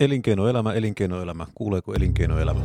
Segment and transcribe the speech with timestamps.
[0.00, 1.46] Elinkeinoelämä, elinkeinoelämä.
[1.54, 2.60] Kuuleeko elinkeinoelämä?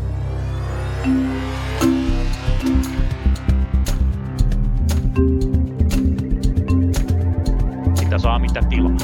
[8.04, 8.98] Mitä saa, mitä tilaa.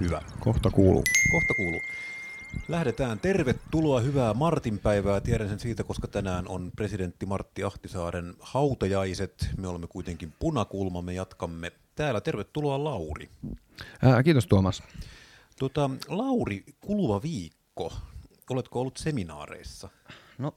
[0.00, 0.22] Hyvä.
[0.40, 1.02] Kohta kuuluu.
[1.32, 1.80] Kohta kuuluu.
[2.68, 3.20] Lähdetään.
[3.20, 5.20] Tervetuloa, hyvää Martinpäivää.
[5.20, 9.48] Tiedän sen siitä, koska tänään on presidentti Martti Ahtisaaren hautajaiset.
[9.58, 12.20] Me olemme kuitenkin punakulma, me jatkamme täällä.
[12.20, 13.28] Tervetuloa Lauri.
[14.02, 14.82] Ää, kiitos Tuomas.
[15.58, 17.92] Tota, Lauri, kuluva viikko.
[18.50, 19.88] Oletko ollut seminaareissa?
[20.38, 20.54] No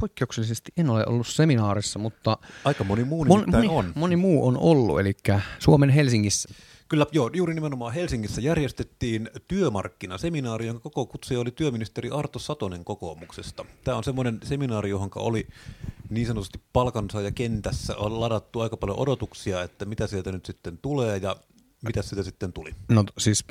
[0.00, 3.92] poikkeuksellisesti en ole ollut seminaarissa, mutta Aika moni muu mon, moni, on.
[3.94, 5.16] moni muu on ollut, eli
[5.58, 6.48] Suomen Helsingissä.
[6.90, 13.64] Kyllä, joo, juuri nimenomaan Helsingissä järjestettiin työmarkkinaseminaari, jonka koko kutsuja oli työministeri Arto Satonen kokoomuksesta.
[13.84, 15.46] Tämä on semmoinen seminaari, johon oli
[16.08, 21.16] niin sanotusti palkansaaja kentässä on ladattu aika paljon odotuksia, että mitä sieltä nyt sitten tulee
[21.16, 21.36] ja
[21.84, 22.74] mitä sitä sitten tuli.
[22.88, 23.44] No siis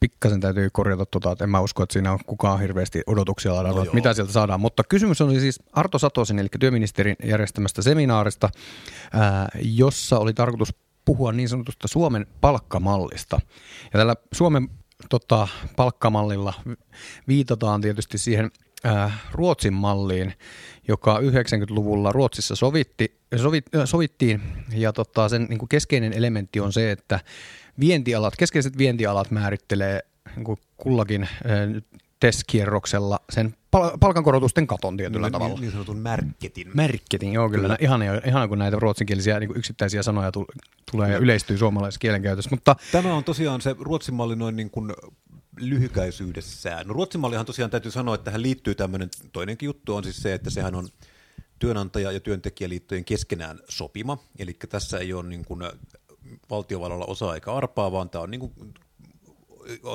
[0.00, 3.76] pikkasen täytyy korjata tota, että en mä usko, että siinä on kukaan hirveästi odotuksia ladannut,
[3.76, 4.60] No että mitä sieltä saadaan.
[4.60, 8.50] Mutta kysymys on siis Arto Satosen, eli työministerin järjestämästä seminaarista,
[9.12, 13.40] ää, jossa oli tarkoitus puhua niin sanotusta Suomen palkkamallista.
[13.92, 14.68] Ja tällä Suomen
[15.10, 16.54] tota, palkkamallilla
[17.28, 18.50] viitataan tietysti siihen
[18.84, 20.34] ää, Ruotsin malliin,
[20.88, 24.42] joka 90-luvulla Ruotsissa sovitti, sovit, äh, sovittiin.
[24.72, 27.20] Ja tota, sen niin kuin keskeinen elementti on se, että
[27.80, 30.00] vientialat, keskeiset vientialat määrittelee
[30.36, 31.82] niin kuin kullakin äh,
[32.20, 35.54] TES-kierroksella sen pal- palkankorotusten katon tietyllä niin, tavalla.
[35.54, 36.70] Niin, niin sanotun märketin.
[36.74, 37.62] Merkketin, joo kyllä.
[37.62, 37.76] kyllä.
[37.80, 42.50] Ihana, ihana, kun näitä ruotsinkielisiä niin kuin yksittäisiä sanoja tul- tulee ja yleistyy suomalaisessa kielenkäytössä.
[42.50, 44.92] Mutta Tämä on tosiaan se Ruotsin malli noin niin kuin
[45.60, 46.86] lyhykäisyydessään.
[46.86, 50.34] No Ruotsin mallihan tosiaan täytyy sanoa, että tähän liittyy tämmöinen toinenkin juttu on siis se,
[50.34, 50.88] että sehän on
[51.58, 54.18] työnantaja- ja työntekijäliittojen keskenään sopima.
[54.38, 55.60] Eli tässä ei ole niin kuin
[56.50, 58.52] valtiovallalla osaa eikä arpaa, vaan tämä on, niin kuin,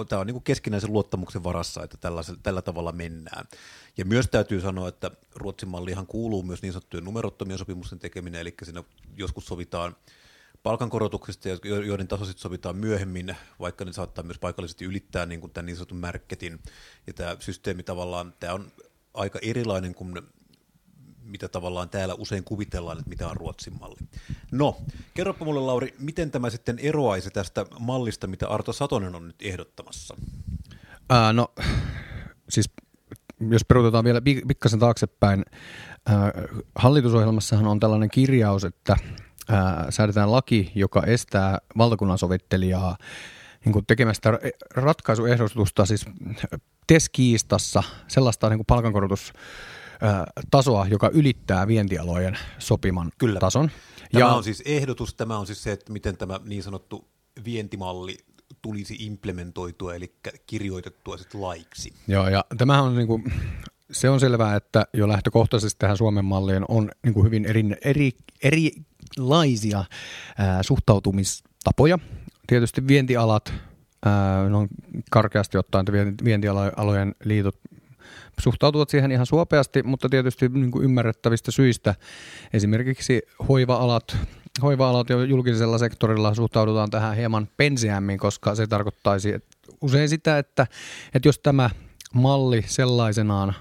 [0.09, 3.45] tämä on niin keskinäisen luottamuksen varassa, että tällä, tällä tavalla mennään.
[3.97, 8.53] Ja myös täytyy sanoa, että Ruotsin mallihan kuuluu myös niin sanottujen numerottomien sopimusten tekeminen, eli
[8.63, 8.83] siinä
[9.17, 9.95] joskus sovitaan
[10.63, 15.53] palkankorotuksista, jo- joiden taso sitten sovitaan myöhemmin, vaikka ne saattaa myös paikallisesti ylittää niin kuin
[15.53, 16.59] tämän niin sanotun märketin.
[17.07, 18.71] Ja tämä systeemi tavallaan, tämä on
[19.13, 20.21] aika erilainen kuin
[21.31, 23.99] mitä tavallaan täällä usein kuvitellaan, että mitä on Ruotsin malli.
[24.51, 24.77] No,
[25.13, 30.15] kerropa mulle Lauri, miten tämä sitten eroaisi tästä mallista, mitä Arto Satonen on nyt ehdottamassa?
[31.09, 31.53] Ää, no,
[32.49, 32.69] siis
[33.49, 35.45] jos peruutetaan vielä pik- pikkasen taaksepäin,
[36.05, 36.31] ää,
[36.75, 38.97] hallitusohjelmassahan on tällainen kirjaus, että
[39.49, 42.97] ää, säädetään laki, joka estää valtakunnan sovittelijaa
[43.65, 46.05] niin kuin tekemästä ra- ratkaisuehdotusta siis
[46.87, 49.33] TES-kiistassa sellaista niin kuin palkankorotus
[50.51, 53.39] tasoa, joka ylittää vientialojen sopiman Kyllä.
[53.39, 53.71] tason.
[54.11, 54.33] Tämä ja...
[54.33, 57.07] on siis ehdotus, tämä on siis se, että miten tämä niin sanottu
[57.45, 58.17] vientimalli
[58.61, 60.13] tulisi implementoitua, eli
[60.47, 61.93] kirjoitettua sitten laiksi.
[62.07, 63.21] Joo, ja tämähän on niinku,
[63.91, 68.11] se on selvää, että jo lähtökohtaisesti tähän Suomen malliin on niinku hyvin eri, eri,
[68.43, 69.83] erilaisia
[70.37, 71.99] ää, suhtautumistapoja.
[72.47, 73.53] Tietysti vientialat,
[74.05, 74.67] ää, no
[75.11, 75.85] karkeasti ottaen
[76.23, 77.55] vientialojen liitot
[78.39, 81.95] suhtautuvat siihen ihan suopeasti, mutta tietysti niin kuin ymmärrettävistä syistä.
[82.53, 84.17] Esimerkiksi hoiva-alat,
[84.61, 90.67] hoiva-alat jo julkisella sektorilla suhtaudutaan tähän hieman penseämmin, koska se tarkoittaisi että usein sitä, että,
[91.13, 91.69] että jos tämä
[92.13, 93.53] malli sellaisenaan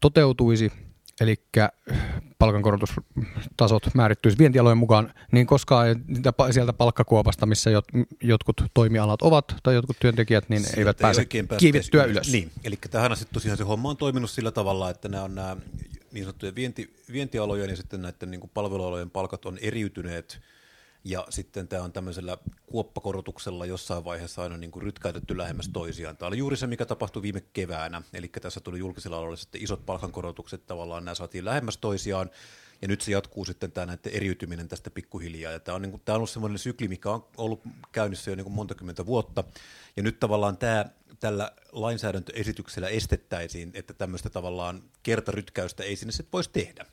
[0.00, 0.72] toteutuisi,
[1.20, 1.36] eli
[2.40, 5.86] palkankorotustasot määrittyisi vientialojen mukaan, niin koskaan
[6.28, 7.84] pa- sieltä palkkakuopasta, missä jot,
[8.22, 11.24] jotkut toimialat ovat tai jotkut työntekijät, niin Sieltä eivät ei pääse
[11.58, 12.32] kiivettyä ylös.
[12.32, 15.56] Niin, eli tähän asti tosiaan se homma on toiminut sillä tavalla, että nämä on nämä
[16.12, 20.40] niin sanottujen vienti, vientialojen ja sitten näiden niin kuin palvelualojen palkat on eriytyneet,
[21.04, 26.16] ja sitten tämä on tämmöisellä kuoppakorotuksella jossain vaiheessa aina niin kuin rytkäytetty lähemmäs toisiaan.
[26.16, 29.86] Tämä oli juuri se, mikä tapahtui viime keväänä, eli tässä tuli julkisella alalla sitten isot
[29.86, 32.30] palkankorotukset, tavallaan nämä saatiin lähemmäs toisiaan,
[32.82, 35.52] ja nyt se jatkuu sitten tämä näiden eriytyminen tästä pikkuhiljaa.
[35.52, 37.62] Ja tämä on, niin kuin, tämä on ollut semmoinen sykli, mikä on ollut
[37.92, 39.44] käynnissä jo niin kuin monta kymmentä vuotta.
[39.96, 40.84] Ja nyt tavallaan tämä,
[41.20, 46.86] tällä lainsäädäntöesityksellä estettäisiin, että tämmöistä tavallaan kertarytkäystä ei sinne sitten voisi tehdä.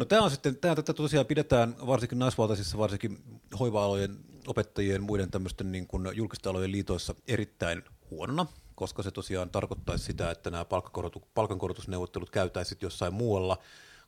[0.00, 3.18] No tämä on sitten, tämä tätä tosiaan pidetään varsinkin naisvaltaisissa, varsinkin
[3.60, 4.16] hoiva-alojen
[4.46, 10.30] opettajien muiden tämmöisten niin kuin julkisten alojen liitoissa erittäin huonona, koska se tosiaan tarkoittaisi sitä,
[10.30, 13.58] että nämä palkankorotu, palkankorotusneuvottelut käytäisiin jossain muualla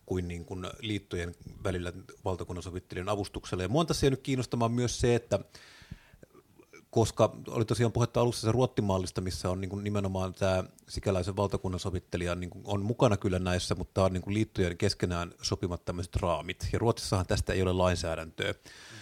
[0.06, 1.34] kuin, niin kuin liittojen
[1.64, 1.92] välillä
[2.24, 3.62] valtakunnan sovittelijan avustuksella.
[3.62, 5.38] Ja mua tässä jäänyt kiinnostamaan myös se, että
[6.92, 11.80] koska oli tosiaan puhetta alussa se ruottimallista, missä on niin kuin nimenomaan tämä sikäläisen valtakunnan
[11.80, 16.16] sovittelija niin kuin on mukana kyllä näissä, mutta on niin kuin liittojen keskenään sopimat tämmöiset
[16.16, 16.68] raamit.
[16.72, 18.54] Ja Ruotsissahan tästä ei ole lainsäädäntöä.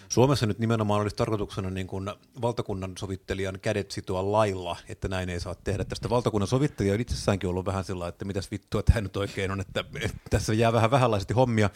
[0.08, 2.10] Suomessa nyt nimenomaan olisi tarkoituksena niin kuin
[2.42, 5.84] valtakunnan sovittelijan kädet sitoa lailla, että näin ei saa tehdä.
[5.84, 9.60] Tästä valtakunnan sovittelija on itsessäänkin ollut vähän sillä että mitäs vittua tämä nyt oikein on,
[9.60, 11.70] että, että tässä jää vähän vähänlaisesti hommia.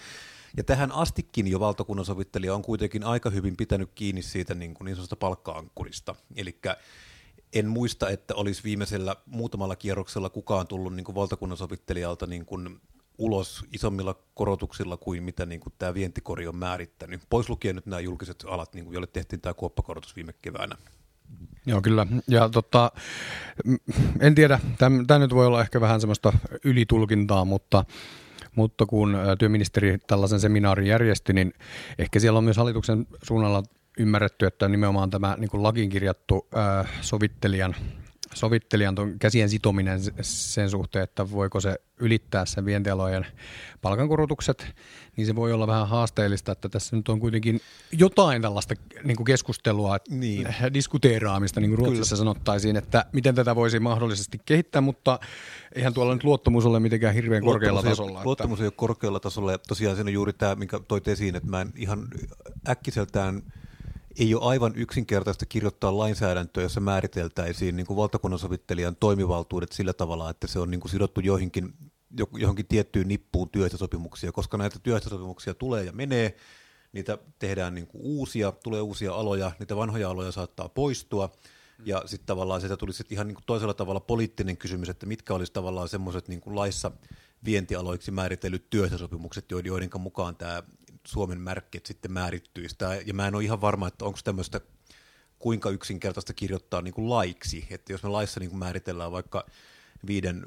[0.57, 4.85] Ja tähän astikin jo valtakunnan sovittelija on kuitenkin aika hyvin pitänyt kiinni siitä niin, kuin
[4.87, 6.15] niin sanotusta palkka-ankkurista.
[6.37, 6.59] Eli
[7.53, 12.81] en muista, että olisi viimeisellä muutamalla kierroksella kukaan tullut niin kuin valtakunnan sovittelijalta niin kuin
[13.19, 17.21] ulos isommilla korotuksilla kuin mitä niin kuin tämä vientikori on määrittänyt.
[17.31, 20.77] Pois lukien nyt nämä julkiset alat, niin kuin, joille tehtiin tämä kuoppakorotus viime keväänä.
[21.67, 22.07] Joo, kyllä.
[22.29, 22.93] Ja tota,
[24.21, 24.61] en tiedä,
[25.07, 26.33] tämä nyt voi olla ehkä vähän semmoista
[26.65, 27.85] ylitulkintaa, mutta
[28.57, 31.53] mutta kun työministeri tällaisen seminaarin järjesti, niin
[31.99, 33.63] ehkä siellä on myös hallituksen suunnalla
[33.99, 37.75] ymmärretty, että nimenomaan tämä niin kuin lakiin kirjattu ää, sovittelijan
[38.35, 43.27] sovittelijan ton käsien sitominen sen suhteen, että voiko se ylittää sen vientialojen
[43.83, 44.75] palkankorotukset,
[45.17, 47.61] niin se voi olla vähän haasteellista, että tässä nyt on kuitenkin
[47.93, 50.55] jotain tällaista niin kuin keskustelua, niin.
[50.75, 52.19] diskuteeraamista, niin kuin Ruotsissa Kyllä.
[52.19, 55.19] sanottaisiin, että miten tätä voisi mahdollisesti kehittää, mutta
[55.75, 58.25] eihän tuolla nyt luottamus ole mitenkään hirveän luottamus korkealla ei, tasolla.
[58.25, 58.65] Luottamus että...
[58.65, 61.61] ei ole korkealla tasolla ja tosiaan se on juuri tämä, minkä toit esiin, että mä
[61.61, 62.09] en ihan
[62.69, 63.43] äkkiseltään–
[64.19, 70.31] ei ole aivan yksinkertaista kirjoittaa lainsäädäntöä, jossa määriteltäisiin niin kuin valtakunnan sovittelijan toimivaltuudet sillä tavalla,
[70.31, 71.75] että se on niin kuin sidottu joihinkin,
[72.33, 76.37] johonkin tiettyyn nippuun työehtosopimuksia, koska näitä työehtosopimuksia tulee ja menee,
[76.93, 81.33] niitä tehdään niin kuin uusia, tulee uusia aloja, niitä vanhoja aloja saattaa poistua,
[81.85, 85.35] ja sitten tavallaan sieltä tuli sit ihan niin kuin toisella tavalla poliittinen kysymys, että mitkä
[85.35, 86.91] olisi tavallaan semmoiset niin laissa
[87.45, 90.63] vientialoiksi määritellyt työehtosopimukset, joiden mukaan tämä
[91.07, 92.77] Suomen märkit sitten määrittyisi.
[93.07, 94.61] Ja mä en ole ihan varma, että onko tämmöistä
[95.39, 97.67] kuinka yksinkertaista kirjoittaa niin kuin laiksi.
[97.71, 99.47] Että jos me laissa niin kuin määritellään vaikka
[100.07, 100.47] viiden,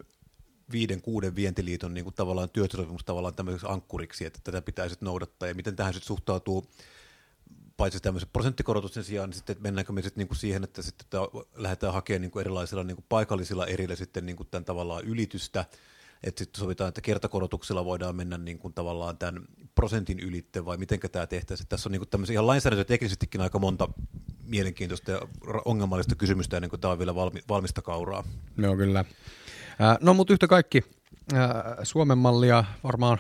[0.72, 5.56] viiden kuuden vientiliiton niin kuin tavallaan työsopimus tavallaan tämmöiseksi ankkuriksi, että tätä pitäisi noudattaa ja
[5.56, 6.68] miten tähän sitten suhtautuu
[7.78, 11.20] paitsi tämmöisen prosenttikorotuksen sijaan, niin sitten että mennäänkö me sitten niinku siihen, että sitten
[11.56, 15.66] lähdetään hakemaan niinku erilaisilla niinku paikallisilla erillä sitten niinku tämän tavallaan ylitystä,
[16.24, 21.00] että sitten sovitaan, että kertakorotuksella voidaan mennä niin kuin tavallaan tämän prosentin ylitte, vai miten
[21.12, 21.68] tämä tehtäisiin.
[21.68, 23.90] Tässä on niin kuin tämmöisiä ihan lainsäädäntöteknisestikin aika monta
[24.44, 25.22] mielenkiintoista ja
[25.66, 28.24] ongelmallista kysymystä ennen kuin tämä on vielä valmi, valmista kauraa.
[28.58, 29.06] Joo, kyllä.
[30.02, 30.84] No, mutta yhtä kaikki
[31.84, 33.18] Suomen mallia varmaan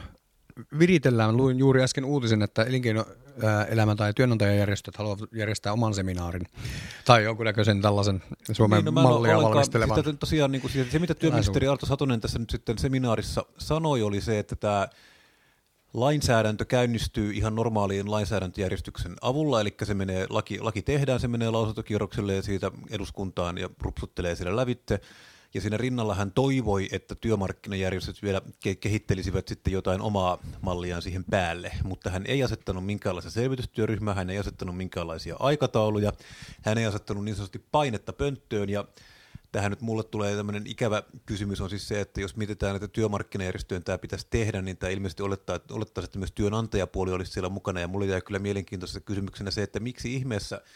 [0.79, 1.37] viritellään.
[1.37, 6.47] Luin juuri äsken uutisen, että elinkeinoelämä tai työnantajajärjestöt haluavat järjestää oman seminaarin
[7.05, 9.97] tai jonkunnäköisen tällaisen Suomen niin, no, mallia valmistelevan.
[9.97, 14.21] Sitä tosiaan, niin kuin, se, mitä työministeri Arto Satonen tässä nyt sitten seminaarissa sanoi, oli
[14.21, 14.87] se, että tämä
[15.93, 22.35] lainsäädäntö käynnistyy ihan normaaliin lainsäädäntöjärjestyksen avulla, eli se menee, laki, laki tehdään, se menee lausuntokierrokselle
[22.35, 24.99] ja siitä eduskuntaan ja rupsuttelee sille lävitte.
[25.57, 28.41] Ja siinä rinnalla hän toivoi, että työmarkkinajärjestöt vielä
[28.79, 34.37] kehittelisivät sitten jotain omaa malliaan siihen päälle, mutta hän ei asettanut minkäänlaista selvitystyöryhmää, hän ei
[34.37, 36.13] asettanut minkäänlaisia aikatauluja,
[36.61, 38.69] hän ei asettanut niin sanotusti painetta pönttöön.
[38.69, 38.85] Ja
[39.51, 43.83] tähän nyt mulle tulee tämmöinen ikävä kysymys on siis se, että jos mietitään, että työmarkkinajärjestöjen
[43.83, 47.79] tämä pitäisi tehdä, niin tämä ilmeisesti olettaa, että, olettaa, että myös työnantajapuoli olisi siellä mukana.
[47.79, 50.61] Ja mulle jäi kyllä mielenkiintoisessa kysymyksenä se, että miksi ihmeessä–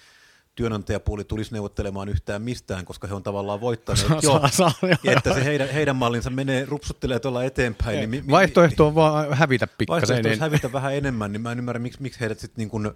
[0.55, 4.71] työnantajapuoli tulisi neuvottelemaan yhtään mistään, koska he on tavallaan voittaneet saa, jo, saa, saa,
[5.03, 7.97] että se heidän, heidän mallinsa menee, rupsuttelee tuolla eteenpäin.
[7.97, 10.09] Niin mi, mi, vaihtoehto on vaan hävitä pikkasen.
[10.09, 12.91] Vaihtoehto on hävitä vähän enemmän, niin mä en ymmärrä, miksi, miksi heidät sitten niin kuin,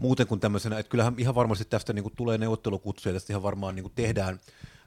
[0.00, 3.74] muuten kuin tämmöisenä, että kyllähän ihan varmasti tästä niin kuin tulee neuvottelukutsuja, tästä ihan varmaan
[3.74, 4.40] niin kuin tehdään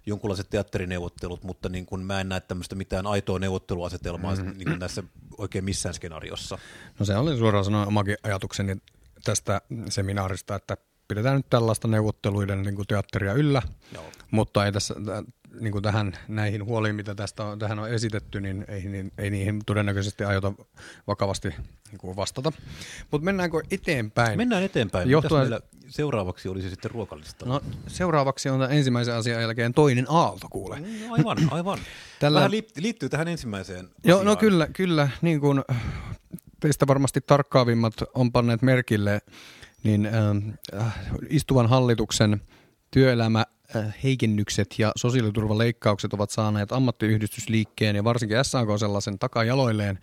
[0.05, 4.57] jonkunlaiset teatterineuvottelut, mutta niin kuin mä en näe tämmöistä mitään aitoa neuvotteluasetelmaa mm-hmm.
[4.57, 5.03] niin kuin näissä
[5.37, 6.57] oikein missään skenaariossa.
[6.99, 8.77] No se oli suoraan sanoen omakin ajatukseni
[9.23, 10.77] tästä seminaarista, että
[11.09, 13.61] pidetään nyt tällaista neuvotteluiden niin kuin teatteria yllä,
[13.93, 14.03] Joo.
[14.31, 14.95] mutta ei tässä
[15.59, 19.29] niin kuin tähän näihin huoliin, mitä tästä on, tähän on esitetty, niin ei, niin, ei
[19.29, 20.53] niihin todennäköisesti aiota
[21.07, 22.51] vakavasti niin kuin vastata.
[23.11, 24.37] Mutta mennäänkö eteenpäin?
[24.37, 25.09] Mennään eteenpäin.
[25.09, 25.43] Johtuen...
[25.43, 27.45] Mitäs meillä seuraavaksi olisi sitten ruokallista?
[27.45, 30.79] No, seuraavaksi on ensimmäisen asian jälkeen toinen aalto, kuule.
[30.79, 31.79] No, aivan, aivan.
[32.19, 32.37] Tällä...
[32.37, 35.09] Vähän liittyy tähän ensimmäiseen Joo, no kyllä, kyllä.
[35.21, 35.61] Niin kuin
[36.59, 39.21] teistä varmasti tarkkaavimmat on panneet merkille,
[39.83, 42.41] niin äh, istuvan hallituksen
[42.91, 43.45] työelämä
[43.75, 49.99] äh, heikennykset ja sosiaaliturvaleikkaukset ovat saaneet ammattiyhdistysliikkeen ja varsinkin SAK sellaisen takajaloilleen.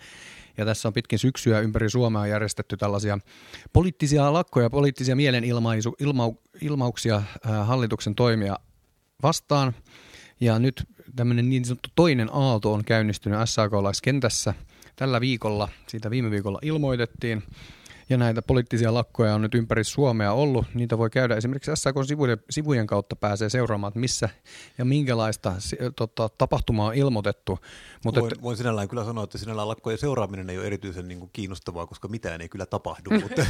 [0.56, 3.18] Ja tässä on pitkin syksyä ympäri Suomea järjestetty tällaisia
[3.72, 8.56] poliittisia lakkoja, poliittisia mielenilmauksia äh, hallituksen toimia
[9.22, 9.74] vastaan.
[10.40, 10.84] Ja nyt
[11.16, 14.54] tämmöinen niin sanottu toinen aalto on käynnistynyt SAK-laiskentässä
[14.96, 15.68] tällä viikolla.
[15.86, 17.42] Siitä viime viikolla ilmoitettiin.
[18.08, 20.66] Ja näitä poliittisia lakkoja on nyt ympäri Suomea ollut.
[20.74, 24.28] Niitä voi käydä esimerkiksi SAK-sivujen sivujen kautta pääsee seuraamaan, että missä
[24.78, 25.54] ja minkälaista
[25.96, 27.58] tota, tapahtumaa on ilmoitettu.
[28.04, 28.42] Mutta voin, et...
[28.42, 32.08] voin sinällään kyllä sanoa, että sinällään lakkojen seuraaminen ei ole erityisen niin kuin, kiinnostavaa, koska
[32.08, 33.10] mitään ei kyllä tapahdu.
[33.22, 33.46] mutta,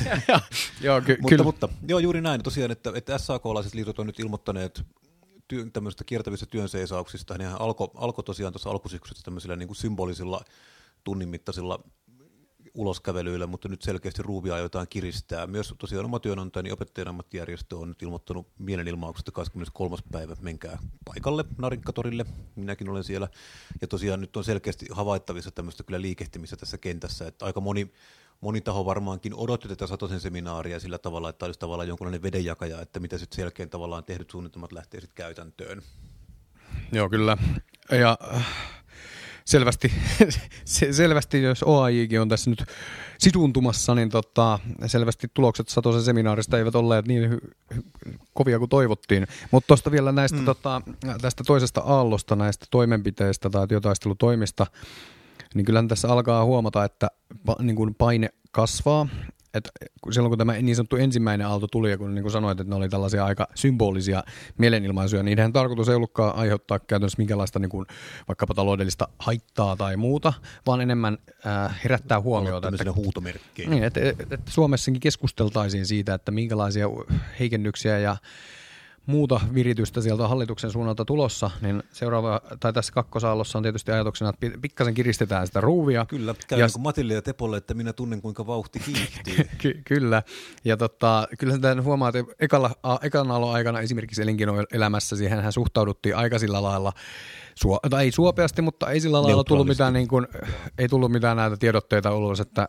[0.80, 2.42] joo, ky- mutta, mutta, joo, juuri näin.
[2.42, 4.82] Tosiaan, että, että SAK-laiset liitot on nyt ilmoittaneet
[5.48, 10.40] työ, tämmöistä kiertävistä työnseisauksista, niin alkoi alko tosiaan tuossa alkusyksystä tämmöisillä niin kuin symbolisilla
[11.04, 11.80] tunnin mittaisilla
[12.76, 15.46] uloskävelyillä, mutta nyt selkeästi ruuvia aiotaan kiristää.
[15.46, 19.96] Myös tosiaan oma työnantajani opettajan ammattijärjestö on nyt ilmoittanut mielenilmauksesta 23.
[20.12, 23.28] päivä, menkää paikalle Narinkkatorille, minäkin olen siellä.
[23.80, 27.92] Ja tosiaan nyt on selkeästi havaittavissa tämmöistä kyllä liikehtimistä tässä kentässä, että aika moni
[28.40, 33.00] moni taho varmaankin odotti tätä Satosen seminaaria sillä tavalla, että olisi tavallaan jonkunlainen vedenjakaja, että
[33.00, 35.82] mitä sitten selkeän tavallaan tehdyt suunnitelmat lähtee sitten käytäntöön.
[36.92, 37.36] Joo, kyllä.
[37.90, 38.46] Ja äh,
[39.46, 39.92] selvästi,
[40.90, 42.64] selvästi jos OAJkin on tässä nyt
[43.18, 47.82] siduntumassa, niin tota, selvästi tulokset Satosen seminaarista eivät olleet niin hy-
[48.34, 49.26] kovia kuin toivottiin.
[49.50, 50.44] Mutta tuosta vielä näistä, mm.
[50.44, 50.82] tota,
[51.20, 54.66] tästä toisesta aallosta, näistä toimenpiteistä tai työtaistelutoimista,
[55.54, 57.08] niin kyllähän tässä alkaa huomata, että
[57.58, 59.08] niin kuin paine kasvaa.
[59.56, 59.70] Et
[60.10, 62.76] silloin kun tämä niin sanottu ensimmäinen aalto tuli, ja kun niin kuin sanoit, että ne
[62.76, 64.22] oli tällaisia aika symbolisia
[64.58, 67.86] mielenilmaisuja, niin niiden tarkoitus ei ollutkaan aiheuttaa käytännössä minkälaista niin kuin,
[68.28, 70.32] vaikkapa taloudellista haittaa tai muuta,
[70.66, 72.68] vaan enemmän äh, herättää huomiota.
[72.68, 73.70] Että, huutomerkkejä.
[73.70, 76.86] Niin, että, että, että Suomessakin keskusteltaisiin siitä, että minkälaisia
[77.38, 78.16] heikennyksiä ja
[79.06, 84.58] muuta viritystä sieltä hallituksen suunnalta tulossa, niin seuraava, tai tässä kakkosaallossa on tietysti ajatuksena, että
[84.60, 86.06] pikkasen kiristetään sitä ruuvia.
[86.06, 89.48] Kyllä, käy ja, niin kuin Matille ja Tepolle, että minä tunnen kuinka vauhti kiihtyy.
[89.62, 90.22] Ky- kyllä,
[90.64, 92.70] ja tota, kyllä tämän huomaa, että ekalla,
[93.02, 96.92] ekan aallon aikana esimerkiksi elinkeinoelämässä siihen hän suhtauduttiin aika sillä lailla,
[97.54, 100.26] suo, tai ei suopeasti, mutta ei sillä lailla tullut mitään, niin kuin,
[100.78, 102.68] ei tullut mitään näitä tiedotteita ulos, että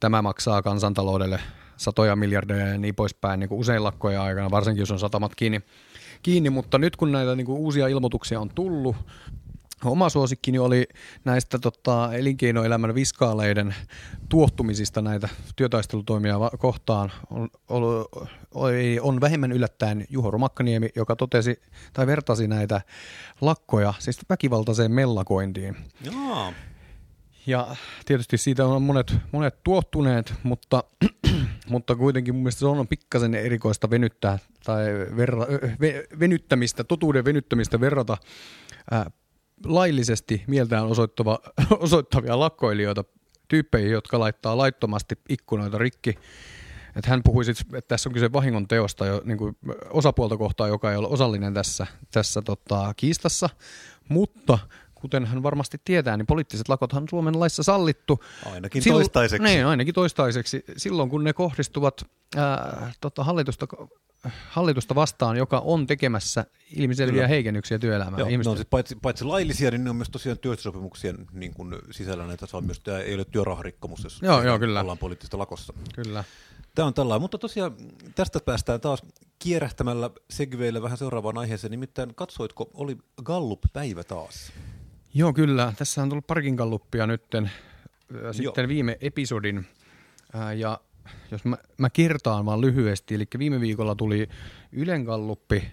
[0.00, 1.40] tämä maksaa kansantaloudelle
[1.78, 5.60] satoja miljardeja ja niin poispäin niin kuin usein lakkoja aikana, varsinkin jos on satamat kiinni.
[6.22, 8.96] kiinni mutta nyt kun näitä niin kuin uusia ilmoituksia on tullut,
[9.84, 10.88] Oma suosikkini oli
[11.24, 13.74] näistä tota, elinkeinoelämän viskaaleiden
[14.28, 17.12] tuottumisista näitä työtaistelutoimia kohtaan.
[17.30, 18.06] On, on,
[19.00, 22.80] on vähemmän yllättäen Juho Romakkaniemi, joka totesi tai vertasi näitä
[23.40, 25.76] lakkoja siis väkivaltaiseen mellakointiin.
[26.04, 26.52] Joo.
[27.48, 30.84] Ja tietysti siitä on monet, monet tuottuneet, mutta,
[31.70, 34.86] mutta kuitenkin mun mielestä se on pikkasen erikoista venyttää tai
[35.16, 35.46] verra,
[35.80, 38.16] ve, venyttämistä, totuuden venyttämistä verrata
[38.90, 39.10] ää,
[39.64, 41.38] laillisesti mieltään osoittava,
[41.80, 43.04] osoittavia lakkoilijoita
[43.48, 46.14] tyyppeihin, jotka laittaa laittomasti ikkunoita rikki.
[46.96, 49.56] Että hän puhui, sit, että tässä on kyse vahingon teosta jo niin kuin
[49.90, 53.48] osapuolta kohtaa, joka ei ole osallinen tässä, tässä tota, kiistassa,
[54.08, 54.58] mutta
[55.00, 58.24] kuten hän varmasti tietää, niin poliittiset lakothan Suomen laissa sallittu.
[58.52, 59.44] Ainakin Sil- toistaiseksi.
[59.44, 60.64] Niin, ainakin toistaiseksi.
[60.76, 62.04] Silloin kun ne kohdistuvat
[62.36, 63.66] ää, tota, hallitusta,
[64.48, 66.44] hallitusta vastaan, joka on tekemässä
[66.76, 67.28] ilmiselviä Kyllä.
[67.28, 68.18] heikennyksiä työelämään.
[68.18, 72.26] Joo, no, siis paitsi, paitsi laillisia, niin ne on myös tosiaan työsopimuksien niin kuin sisällä
[72.26, 74.80] näitä, se on myös, tämä ei ole työrauharikkomus, jos joo, joo, kyllä.
[74.80, 75.72] ollaan poliittista lakossa.
[75.94, 76.24] Kyllä.
[76.74, 77.74] Tämä on tällainen, mutta tosiaan
[78.14, 79.02] tästä päästään taas
[79.38, 84.52] kierähtämällä segveillä vähän seuraavaan aiheeseen, nimittäin katsoitko, oli Gallup-päivä taas?
[85.14, 85.72] Joo, kyllä.
[85.76, 87.50] Tässä on tullut parikin kalluppia nytten.
[88.32, 88.68] Sitten Joo.
[88.68, 89.66] viime episodin.
[90.56, 90.80] Ja
[91.30, 94.28] jos mä, mä kertaan vaan lyhyesti, eli viime viikolla tuli
[94.72, 95.68] Ylen galluppi,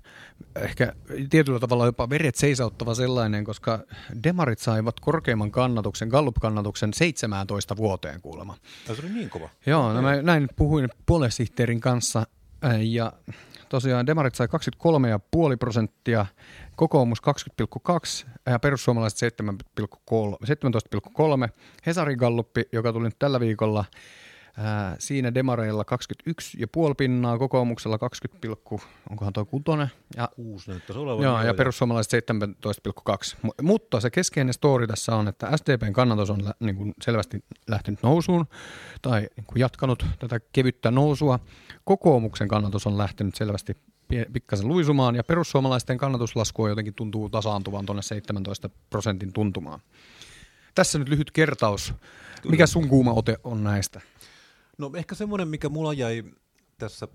[0.56, 0.94] ehkä
[1.30, 3.80] tietyllä tavalla jopa veret seisauttava sellainen, koska
[4.24, 8.58] demarit saivat korkeimman kannatuksen, gallup-kannatuksen 17 vuoteen kuulemma.
[8.86, 9.50] Se oli niin kova.
[9.66, 12.28] Joo, no mä näin puhuin puolesihteerin kanssa
[12.82, 13.14] ja
[13.70, 16.26] tosiaan demarit sai 23,5 prosenttia,
[16.76, 17.20] kokoomus
[18.24, 21.50] 20,2 ja perussuomalaiset 17,3.
[21.86, 23.86] Hesarin galluppi, joka tuli nyt tällä viikolla,
[24.58, 25.84] Ää, siinä demareilla
[26.30, 26.36] 21,5
[26.98, 28.48] pinnaa, kokoomuksella 20,
[29.10, 29.88] onkohan tuo kutonen?
[30.18, 31.24] Ja, Kuusi olevan.
[31.24, 33.38] Joo, ja perussuomalaiset 17,2.
[33.44, 37.44] M- mutta se keskeinen story tässä on, että SDPn kannatus on lä- niin kuin selvästi
[37.68, 38.46] lähtenyt nousuun
[39.02, 41.40] tai niin kuin jatkanut tätä kevyttä nousua.
[41.84, 43.78] Kokoomuksen kannatus on lähtenyt selvästi
[44.34, 49.80] pikkasen luisumaan ja perussuomalaisten kannatuslasku jotenkin tuntuu tasaantuvan tuonne 17 prosentin tuntumaan.
[50.76, 51.94] Tässä nyt lyhyt kertaus.
[52.50, 54.02] Mikä sun kuuma ote on näistä?
[54.78, 56.24] No ehkä semmoinen, mikä mulla jäi
[56.78, 57.08] tässä,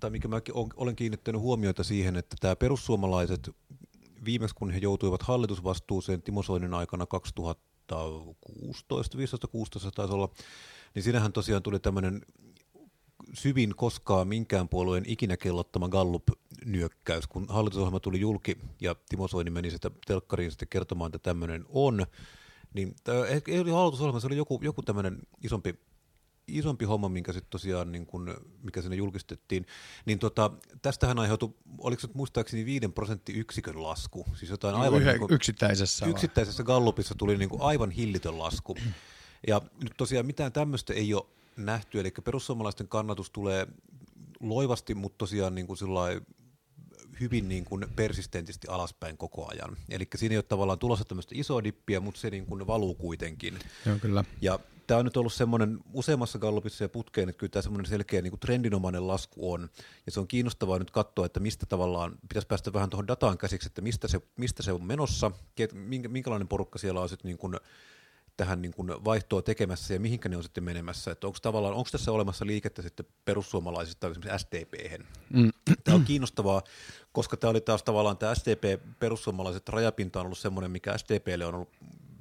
[0.00, 0.40] tai mikä mä
[0.76, 3.50] olen kiinnittänyt huomioita siihen, että tämä perussuomalaiset
[4.24, 10.28] viimeksi kun he joutuivat hallitusvastuuseen Timo Soinin aikana 2016, 15 16 taisi olla,
[10.94, 12.22] niin siinähän tosiaan tuli tämmöinen
[13.32, 19.70] syvin koskaan minkään puolueen ikinä kellottama Gallup-nyökkäys, kun hallitusohjelma tuli julki ja Timo Soini meni
[19.70, 22.06] sitä telkkariin sitten kertomaan, että tämmöinen on,
[22.74, 22.94] niin
[23.48, 25.74] ei oli hallitusohjelma, se oli joku, joku tämmöinen isompi
[26.48, 29.66] isompi homma, minkä sitten tosiaan, niin kun, mikä sinne julkistettiin,
[30.06, 30.50] niin tota,
[30.82, 35.00] tästähän aiheutui, oliko se muistaakseni 5 prosenttiyksikön lasku, siis jotain aivan...
[35.00, 36.06] Yhden, niin kuin, yksittäisessä.
[36.06, 38.76] yksittäisessä gallupissa tuli niin kuin aivan hillitön lasku.
[39.46, 43.66] Ja nyt tosiaan mitään tämmöistä ei ole nähty, eli perussuomalaisten kannatus tulee
[44.40, 45.78] loivasti, mutta tosiaan niin kuin
[47.20, 49.76] hyvin niin kuin persistentisti alaspäin koko ajan.
[49.88, 53.58] Eli siinä ei ole tavallaan tulossa tämmöistä isoa dippiä, mutta se niin kuin valuu kuitenkin.
[53.86, 54.24] Joo, kyllä.
[54.40, 58.22] Ja tämä on nyt ollut semmoinen useammassa gallupissa ja putkeen, että kyllä tämä semmoinen selkeä
[58.22, 59.70] niin kuin trendinomainen lasku on.
[60.06, 63.66] Ja se on kiinnostavaa nyt katsoa, että mistä tavallaan, pitäisi päästä vähän tuohon dataan käsiksi,
[63.66, 65.30] että mistä se, mistä se on menossa,
[66.08, 67.56] minkälainen porukka siellä on sitten niin kuin
[68.36, 71.10] tähän niin kuin vaihtoa tekemässä ja mihinkä ne on sitten menemässä.
[71.10, 75.06] Että onko, tavallaan, onko tässä olemassa liikettä sitten perussuomalaisista tai esimerkiksi SDP-hen?
[75.30, 75.50] Mm.
[75.84, 76.62] Tämä on kiinnostavaa,
[77.12, 81.72] koska tämä oli taas tavallaan tämä SDP-perussuomalaiset rajapinta on ollut semmoinen, mikä SDPlle on ollut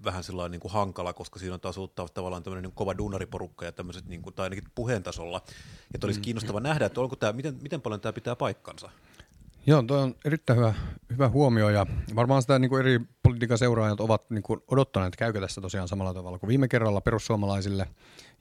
[0.03, 3.65] vähän sellainen niin kuin hankala, koska siinä on taas ollut tavallaan tämmöinen niin kova duunariporukka
[3.65, 5.41] ja tämmöiset, niin kuin, tai ainakin puheen tasolla.
[5.93, 6.24] Ja olisi mm.
[6.24, 8.89] kiinnostava nähdä, että onko tämä, miten, miten paljon tämä pitää paikkansa.
[9.65, 10.74] Joo, tuo on erittäin hyvä,
[11.10, 13.00] hyvä huomio ja varmaan sitä niin kuin eri
[13.44, 17.02] politiikan seuraajat ovat niin kuin odottaneet, että käykö tässä tosiaan samalla tavalla kuin viime kerralla
[17.02, 17.88] perussuomalaisille.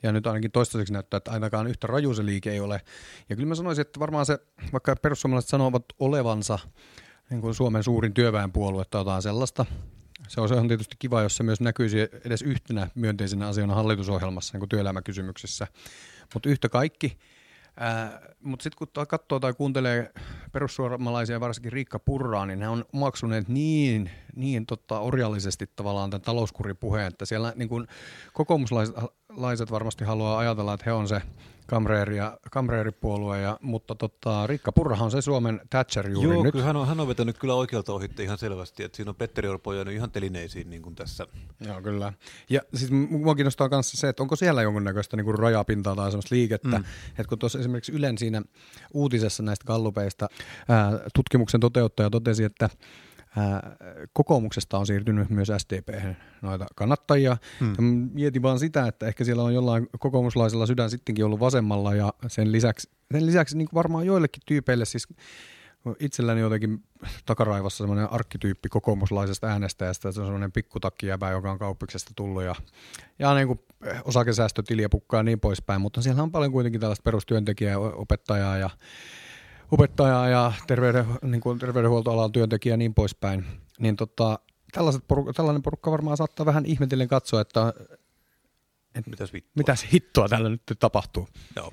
[0.03, 2.81] Ja nyt ainakin toistaiseksi näyttää, että ainakaan yhtä raju se liike ei ole.
[3.29, 4.39] Ja kyllä mä sanoisin, että varmaan se,
[4.73, 6.59] vaikka perussuomalaiset sanovat olevansa
[7.31, 9.67] niin kuin Suomen suurin työväenpuolue tai jotain sellaista,
[10.29, 14.53] se on, se on tietysti kiva, jos se myös näkyisi edes yhtenä myönteisenä asiana hallitusohjelmassa
[14.55, 15.67] niin kuin työelämäkysymyksissä.
[16.35, 17.17] Mutta yhtä kaikki–
[18.41, 20.13] mutta sitten kun katsoo tai kuuntelee
[20.53, 27.07] perussuomalaisia, varsinkin Riikka Purraa, niin ne on omaksuneet niin, niin tota, orjallisesti tavallaan tämän talouskuripuheen,
[27.07, 27.87] että siellä niin kun
[28.33, 31.23] kokoomuslaiset varmasti haluaa ajatella, että he on se
[31.73, 36.53] kamreeri ja, kamreeripuolue, ja, mutta tota, Riikka Purrahan on se Suomen Thatcher juuri Joo, nyt.
[36.53, 39.49] Kyllä hän, on, hän on vetänyt kyllä oikealta ohitte ihan selvästi, että siinä on Petteri
[39.49, 41.27] Orpo jäänyt ihan telineisiin niin kuin tässä.
[41.61, 42.13] Joo, kyllä.
[42.51, 46.35] Ja siis mua kiinnostaa myös se, että onko siellä jonkunnäköistä niin kuin rajapintaa tai sellaista
[46.35, 46.85] liikettä, mm.
[47.09, 48.43] että kun tuossa esimerkiksi Ylen siinä
[48.95, 50.29] uutisessa näistä gallupeista
[50.69, 52.71] ää, tutkimuksen toteuttaja totesi, että
[54.13, 55.89] kokoomuksesta on siirtynyt myös SDP
[56.43, 57.37] noita kannattajia.
[57.61, 57.71] Hmm.
[57.71, 57.77] Ja
[58.13, 62.53] mietin vaan sitä, että ehkä siellä on jollain kokoomuslaisella sydän sittenkin ollut vasemmalla ja sen
[62.53, 65.09] lisäksi, sen lisäksi niin varmaan joillekin tyypeille siis
[66.01, 66.85] itselläni jotenkin
[67.27, 72.55] takaraivassa semmoinen arkkityyppi kokoomuslaisesta äänestäjästä, se on semmoinen pikkutakki-jäbä, joka on kauppiksesta tullut ja,
[73.19, 73.61] ja niin kuin
[74.05, 78.71] osakesäästötiliä pukkaa ja niin poispäin, mutta siellä on paljon kuitenkin tällaista perustyöntekijää, opettajaa ja
[79.73, 83.45] opettajaa ja terveyden, niin kuin terveydenhuoltoalan työntekijä ja niin poispäin,
[83.79, 84.39] niin tota,
[84.73, 87.73] tällaiset porukka, tällainen porukka varmaan saattaa vähän ihmetellen katsoa, että
[88.95, 89.53] et mitäs, vittua.
[89.55, 91.29] mitäs hittoa tällä nyt tapahtuu.
[91.57, 91.73] Joo.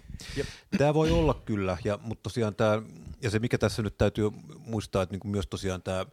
[0.77, 2.81] Tämä voi olla kyllä, ja, mutta tosiaan tämä,
[3.21, 6.05] ja se mikä tässä nyt täytyy muistaa, että niin kuin myös tosiaan tämä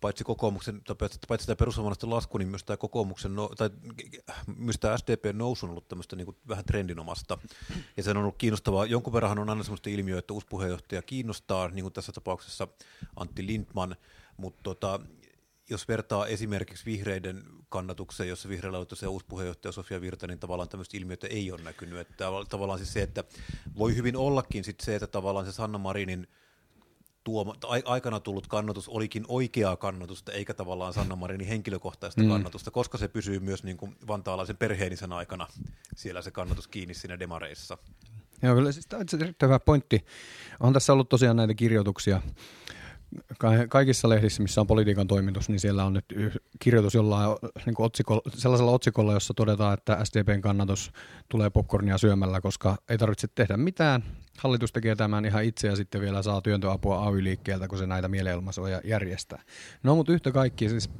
[0.00, 0.82] paitsi kokoomuksen,
[1.28, 3.70] paitsi tämä perussuomalaisten lasku, niin myös tämä kokoomuksen, no, tai
[4.56, 7.38] myös tämä SDP nousu on ollut tämmöistä niin kuin vähän trendinomasta.
[7.96, 8.86] Ja se on ollut kiinnostavaa.
[8.86, 12.68] Jonkun verran on aina semmoista ilmiöä, että uusi puheenjohtaja kiinnostaa, niin kuin tässä tapauksessa
[13.16, 13.96] Antti Lindman,
[14.36, 15.00] mutta tota,
[15.70, 20.68] jos vertaa esimerkiksi vihreiden kannatukseen, jossa vihreillä on se uusi puheenjohtaja Sofia Virta, niin tavallaan
[20.68, 21.98] tämmöistä ilmiötä ei ole näkynyt.
[21.98, 23.24] Että tavallaan siis se, että
[23.78, 26.26] voi hyvin ollakin sit se, että tavallaan se Sanna Marinin–
[27.30, 32.28] tuoma, aikana tullut kannatus olikin oikeaa kannatusta, eikä tavallaan Sanna Marinin henkilökohtaista mm.
[32.28, 35.46] kannatusta, koska se pysyy myös niin kuin vantaalaisen perheenisen aikana
[35.96, 37.78] siellä se kannatus kiinni siinä demareissa.
[38.42, 40.04] Joo, kyllä siis tämä on hyvä pointti.
[40.60, 42.22] On tässä ollut tosiaan näitä kirjoituksia
[43.68, 46.04] kaikissa lehdissä, missä on politiikan toimitus, niin siellä on nyt
[46.58, 50.92] kirjoitus jollain niin otsikolla, sellaisella otsikolla, jossa todetaan, että SDPn kannatus
[51.28, 54.02] tulee popcornia syömällä, koska ei tarvitse tehdä mitään.
[54.38, 58.80] Hallitus tekee tämän ihan itse ja sitten vielä saa työntöapua AY-liikkeeltä, kun se näitä mielenilmaisuja
[58.84, 59.42] järjestää.
[59.82, 60.90] No mutta yhtä kaikki, siis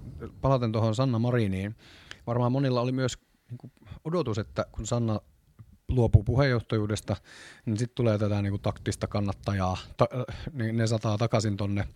[0.40, 1.76] palaten tuohon Sanna Mariniin,
[2.26, 3.18] varmaan monilla oli myös
[3.50, 3.72] niin
[4.04, 5.20] odotus, että kun Sanna
[5.90, 7.16] luopuu puheenjohtajuudesta,
[7.66, 10.08] niin sitten tulee tätä niin kuin taktista kannattajaa, ta,
[10.52, 11.88] niin ne sataa takaisin tonne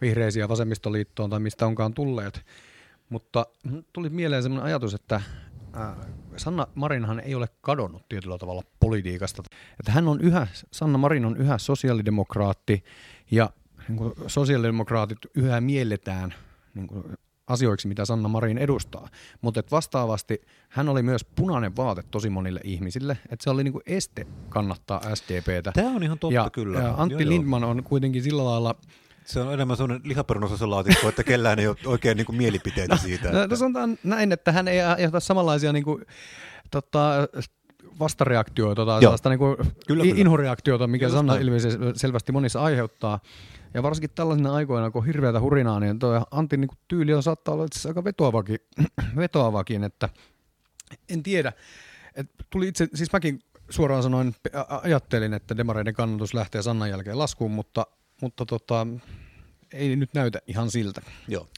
[0.00, 2.46] vihreisiä ja vasemmistoliittoon tai mistä onkaan tulleet.
[3.08, 3.46] Mutta
[3.92, 5.20] tuli mieleen sellainen ajatus, että
[6.36, 9.42] Sanna Marinhan ei ole kadonnut tietyllä tavalla politiikasta.
[9.80, 12.84] Että hän on yhä, Sanna Marin on yhä sosiaalidemokraatti
[13.30, 13.50] ja
[13.88, 16.34] niin kuin sosiaalidemokraatit yhä mielletään
[16.74, 17.04] niin kuin
[17.48, 19.08] asioiksi, mitä Sanna Marin edustaa.
[19.40, 24.26] Mutta vastaavasti hän oli myös punainen vaate tosi monille ihmisille, että se oli niinku este
[24.48, 25.72] kannattaa SDPtä.
[25.72, 26.78] Tämä on ihan totta ja, kyllä.
[26.78, 28.74] Ja Antti joo, Lindman on kuitenkin sillä lailla
[29.28, 33.00] se on enemmän sellainen lihaperunosaisen laatikko, että kellään ei ole oikein niin kuin mielipiteitä no,
[33.00, 33.32] siitä.
[33.32, 33.54] No, että...
[33.54, 36.04] No, sanotaan näin, että hän ei aiheuta samanlaisia niin kuin,
[36.70, 37.28] tota,
[38.00, 40.20] vastareaktioita tai sellaista niin kuin kyllä, kyllä.
[40.20, 43.20] inhoreaktiota, mikä Sanna ilmeisesti selvästi monissa aiheuttaa.
[43.74, 47.54] Ja varsinkin tällaisina aikoina, kun on hirveätä hurinaa, niin tuo Antin niin tyyli on saattaa
[47.54, 48.58] olla itse aika vetoavakin,
[49.16, 50.08] vetoavakin, että
[51.08, 51.52] en tiedä.
[52.14, 54.34] Et tuli itse, siis mäkin suoraan sanoen
[54.82, 57.86] ajattelin, että demareiden kannatus lähtee Sannan jälkeen laskuun, mutta,
[58.22, 58.86] mutta tota,
[59.72, 61.02] ei nyt näytä ihan siltä.
[61.28, 61.48] Joo.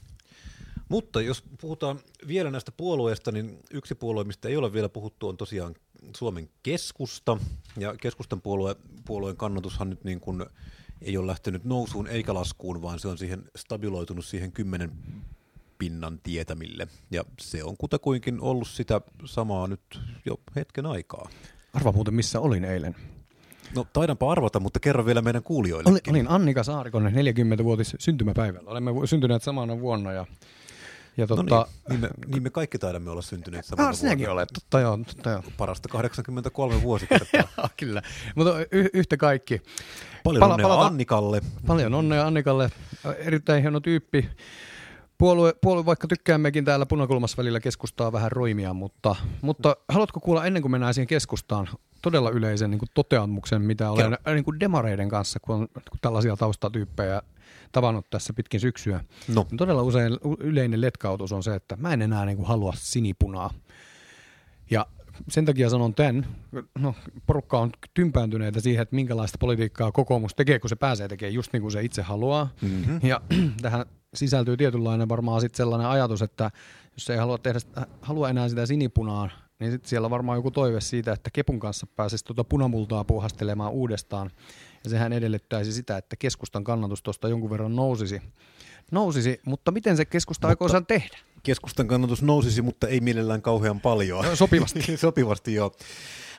[0.91, 5.37] Mutta jos puhutaan vielä näistä puolueista, niin yksi puolue, mistä ei ole vielä puhuttu, on
[5.37, 5.75] tosiaan
[6.17, 7.37] Suomen keskusta.
[7.77, 8.75] Ja keskustan puolue,
[9.05, 10.45] puolueen kannatushan nyt niin kuin
[11.01, 14.91] ei ole lähtenyt nousuun eikä laskuun, vaan se on siihen stabiloitunut siihen kymmenen
[15.77, 16.87] pinnan tietämille.
[17.11, 21.29] Ja se on kutakuinkin ollut sitä samaa nyt jo hetken aikaa.
[21.73, 22.95] Arva muuten, missä olin eilen.
[23.75, 25.89] No taidanpa arvata, mutta kerro vielä meidän kuulijoille.
[25.89, 28.69] Olin, olin Annika Saarikon 40-vuotis syntymäpäivällä.
[28.69, 30.25] Olemme syntyneet samana vuonna ja
[31.17, 34.29] ja totta, no niin, niin, me, niin me kaikki taidamme olla syntyneet samana ah, sinäkin
[34.29, 34.99] olet, totta joo.
[35.07, 35.43] Totta joo.
[35.57, 37.69] Parasta 83 vuosikertaa.
[37.79, 38.01] kyllä,
[38.35, 39.61] mutta y- yhtä kaikki.
[40.23, 41.41] Paljon Pala- onnea palata, Annikalle.
[41.67, 42.69] Paljon onnea Annikalle,
[43.17, 44.29] erittäin hieno tyyppi.
[45.17, 50.61] Puolue, puolue, vaikka tykkäämmekin täällä punakulmassa välillä keskustaa vähän roimia, mutta, mutta haluatko kuulla ennen
[50.61, 51.69] kuin mennään siihen keskustaan
[52.01, 56.35] todella yleisen niin kuin toteamuksen, mitä olen niin kuin demareiden kanssa, kun on kun tällaisia
[56.37, 57.21] taustatyyppejä
[57.71, 59.03] tavannut tässä pitkin syksyä.
[59.27, 59.45] No.
[59.49, 63.53] Niin todella usein yleinen letkautus on se, että mä en enää niin kuin halua sinipunaa.
[64.71, 64.87] Ja
[65.29, 66.27] sen takia sanon tämän,
[66.79, 71.53] no porukka on tympääntyneitä siihen, että minkälaista politiikkaa kokoomus tekee, kun se pääsee tekemään just
[71.53, 72.49] niin kuin se itse haluaa.
[72.61, 72.99] Mm-hmm.
[73.03, 73.21] Ja
[73.61, 76.51] tähän sisältyy tietynlainen varmaan sitten sellainen ajatus, että
[76.93, 77.59] jos ei halua, tehdä,
[78.01, 79.29] halua enää sitä sinipunaa,
[79.59, 83.71] niin sitten siellä on varmaan joku toive siitä, että Kepun kanssa pääsisi tuota punamultaa puuhastelemaan
[83.71, 84.29] uudestaan.
[84.83, 88.21] Ja sehän edellyttäisi sitä, että keskustan kannatus tuosta jonkun verran nousisi.
[88.91, 91.17] Nousisi, mutta miten se keskusta aikoo sen tehdä?
[91.43, 94.25] Keskustan kannatus nousisi, mutta ei mielellään kauhean paljon.
[94.25, 94.97] No, sopivasti.
[94.97, 95.71] sopivasti, joo.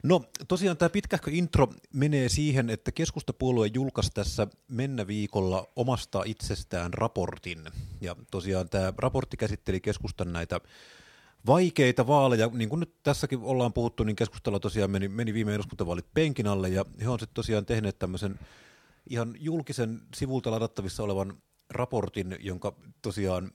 [0.03, 6.95] No tosiaan tämä pitkähkö intro menee siihen, että keskustapuolue julkaisi tässä mennä viikolla omasta itsestään
[6.95, 7.65] raportin.
[8.01, 10.61] Ja tosiaan tämä raportti käsitteli keskustan näitä
[11.47, 16.07] vaikeita vaaleja, niin kuin nyt tässäkin ollaan puhuttu, niin keskustella tosiaan meni, meni viime eduskuntavaalit
[16.15, 18.39] penkin alle, ja he on sitten tosiaan tehneet tämmöisen
[19.11, 21.43] ihan julkisen sivulta ladattavissa olevan
[21.75, 23.51] raportin, jonka tosiaan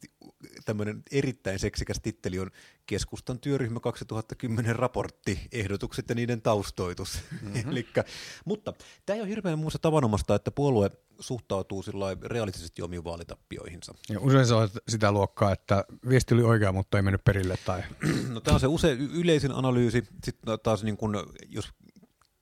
[0.64, 2.50] tämmöinen erittäin seksikäs titteli on
[2.86, 7.18] Keskustan työryhmä 2010 raportti, ehdotukset ja niiden taustoitus.
[7.42, 7.70] Mm-hmm.
[7.70, 8.04] Elikkä,
[8.44, 8.72] mutta
[9.06, 11.84] tämä ei ole hirveän muussa tavanomasta, että puolue suhtautuu
[12.24, 13.94] realistisesti omiin vaalitappioihinsa.
[14.08, 17.58] Ja usein se on sitä luokkaa, että viesti oli oikea, mutta ei mennyt perille.
[17.66, 17.82] Tai...
[18.28, 20.04] no, tämä on se usein yleisin analyysi.
[20.24, 21.72] Sitten taas niin kun, jos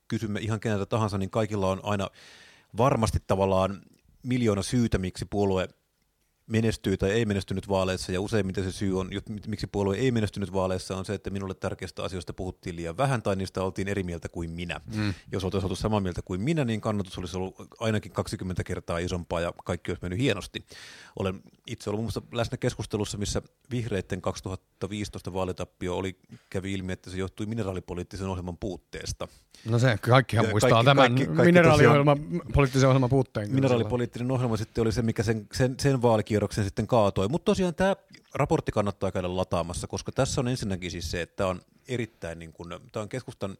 [0.08, 2.10] kysymme ihan keneltä tahansa, niin kaikilla on aina
[2.76, 3.82] varmasti tavallaan
[4.22, 5.68] miljoona syytä, miksi puolue
[6.50, 9.10] menestyy tai ei menestynyt vaaleissa, ja useimmiten se syy on,
[9.46, 13.36] miksi puolue ei menestynyt vaaleissa, on se, että minulle tärkeistä asioista puhuttiin liian vähän, tai
[13.36, 14.80] niistä oltiin eri mieltä kuin minä.
[14.94, 15.14] Mm.
[15.32, 19.40] Jos oltaisiin oltu samaa mieltä kuin minä, niin kannatus olisi ollut ainakin 20 kertaa isompaa,
[19.40, 20.66] ja kaikki olisi mennyt hienosti.
[21.18, 26.16] Olen itse ollut muun muassa läsnä keskustelussa, missä vihreiden 2015 vaalitappio oli,
[26.50, 29.28] kävi ilmi, että se johtui mineraalipoliittisen ohjelman puutteesta.
[29.64, 33.54] No se, kaikkihan ja muistaa kaikki, tämän kaikki, kaikki mineraalipoliittisen poliittisen ohjelman puutteen.
[33.54, 36.02] Mineraalipoliittinen ohjelma sitten oli se, mikä sen, sen, sen
[36.40, 37.28] vaalikierroksen sitten kaatoi.
[37.28, 37.96] Mutta tosiaan tämä
[38.34, 42.52] raportti kannattaa käydä lataamassa, koska tässä on ensinnäkin siis se, että tämä on erittäin, niin
[42.52, 43.56] kuin, tämä on keskustan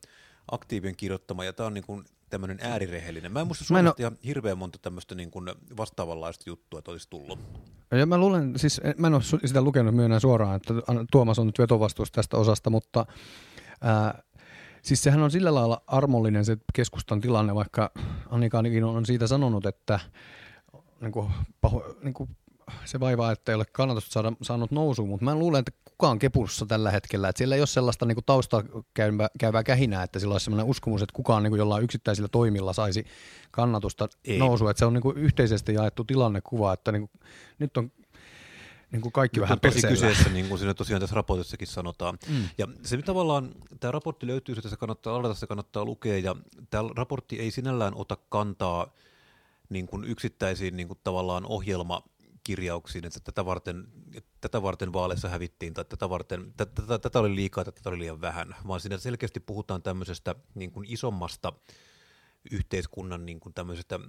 [0.51, 3.33] aktiivien kirjoittama ja tämä on niin kuin tämmöinen äärirehellinen.
[3.33, 7.38] Mä en muista Suomesta ihan hirveän monta tämmöistä niin kuin vastaavanlaista juttua, että olisi tullut.
[7.90, 10.75] Ja mä luulen, siis mä en ole sitä lukenut myönnä suoraan, että
[11.12, 13.07] Tuomas on nyt vetovastuus tästä osasta, mutta
[13.81, 14.23] ää,
[14.83, 17.90] siis sehän on sillä lailla armollinen se keskustan tilanne, vaikka
[18.31, 20.01] Annika on siitä sanonut, että
[21.01, 22.37] niin kuin, paho, niin kuin
[22.85, 26.66] se vaivaa, että ei ole kannatusta saada, saanut nousuun, mutta mä luulen, että kukaan kepussa
[26.66, 28.62] tällä hetkellä, että siellä ei ole sellaista niin taustaa
[28.94, 32.72] käyvää, käyvää kähinää, että sillä olisi sellainen uskomus, että kukaan niin kuin jollain yksittäisillä toimilla
[32.72, 33.04] saisi
[33.50, 34.38] kannatusta ei.
[34.38, 37.20] nousua, että se on niin kuin yhteisesti jaettu tilannekuva, että niin kuin,
[37.59, 37.92] nyt on
[38.92, 42.18] niin kuin kaikki nyt vähän tosi kyseessä, niin kuin siinä tosiaan tässä raportissakin sanotaan.
[42.28, 42.44] Mm.
[42.59, 46.37] Ja se tavallaan, tämä raportti löytyy, että se kannattaa ladata, se kannattaa lukea, ja
[46.70, 48.94] tämä raportti ei sinällään ota kantaa
[49.68, 52.02] niin kuin yksittäisiin niin kuin tavallaan ohjelma
[52.44, 53.88] kirjauksiin, että tätä varten,
[54.40, 57.98] tätä varten vaaleissa hävittiin tai tätä, varten, tätä, tätä, tätä oli liikaa tai tätä oli
[57.98, 61.53] liian vähän, vaan siinä selkeästi puhutaan tämmöisestä niin kuin isommasta
[62.50, 64.00] yhteiskunnan, niin kuin tämmöisestä,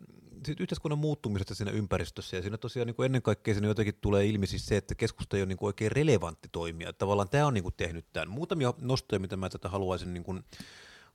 [0.59, 2.35] yhteiskunnan muuttumisesta siinä ympäristössä.
[2.35, 5.37] Ja siinä tosiaan niin kuin ennen kaikkea siinä jotenkin tulee ilmi siis se, että keskusta
[5.37, 6.93] ei ole niin kuin oikein relevantti toimija.
[6.93, 8.29] Tavallaan tämä on niin kuin tehnyt tämän.
[8.29, 10.43] Muutamia nostoja, mitä mä tätä haluaisin niin kuin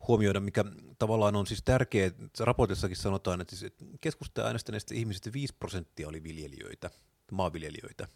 [0.09, 0.65] huomioida, mikä
[0.99, 2.11] tavallaan on siis tärkeä.
[2.41, 6.91] Raportissakin sanotaan, että siis keskusta äänestäneistä ihmisistä 5 prosenttia oli viljelijöitä,
[7.33, 8.09] maanviljelijöitä.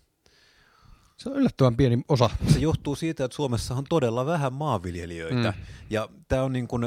[1.17, 2.31] Se on yllättävän pieni osa.
[2.53, 5.51] Se johtuu siitä, että Suomessa on todella vähän maanviljelijöitä.
[5.57, 5.65] Mm.
[5.91, 6.83] Ja tämä on niin kuin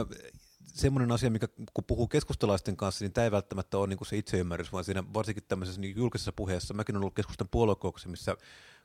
[0.74, 4.18] semmoinen asia, mikä kun puhuu keskustalaisten kanssa, niin tämä ei välttämättä ole niin kuin se
[4.18, 8.38] itseymmärrys, vaan siinä varsinkin tämmöisessä niin julkisessa puheessa, mäkin olen ollut keskustan puoluekokouksessa, missä